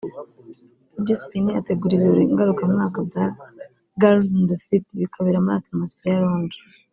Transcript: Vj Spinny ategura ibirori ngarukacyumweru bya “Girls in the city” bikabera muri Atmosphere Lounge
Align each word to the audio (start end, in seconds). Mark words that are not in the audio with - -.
Vj 1.03 1.09
Spinny 1.21 1.51
ategura 1.59 1.93
ibirori 1.95 2.25
ngarukacyumweru 2.33 2.99
bya 3.09 3.25
“Girls 3.99 4.27
in 4.37 4.43
the 4.49 4.57
city” 4.67 4.91
bikabera 5.01 5.43
muri 5.43 5.55
Atmosphere 5.61 6.19
Lounge 6.23 6.57